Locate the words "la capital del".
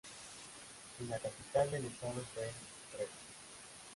1.07-1.85